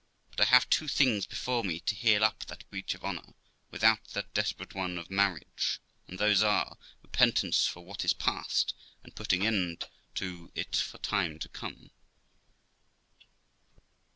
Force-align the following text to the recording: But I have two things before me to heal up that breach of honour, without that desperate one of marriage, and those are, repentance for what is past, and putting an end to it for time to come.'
But 0.31 0.41
I 0.41 0.45
have 0.49 0.67
two 0.67 0.87
things 0.87 1.27
before 1.27 1.63
me 1.63 1.79
to 1.81 1.93
heal 1.93 2.23
up 2.23 2.47
that 2.47 2.67
breach 2.71 2.95
of 2.95 3.05
honour, 3.05 3.35
without 3.69 4.03
that 4.13 4.33
desperate 4.33 4.73
one 4.73 4.97
of 4.97 5.11
marriage, 5.11 5.79
and 6.07 6.17
those 6.17 6.41
are, 6.41 6.75
repentance 7.03 7.67
for 7.67 7.85
what 7.85 8.03
is 8.03 8.11
past, 8.13 8.73
and 9.03 9.13
putting 9.15 9.45
an 9.45 9.53
end 9.53 9.83
to 10.15 10.51
it 10.55 10.75
for 10.75 10.97
time 10.97 11.37
to 11.37 11.49
come.' 11.49 11.91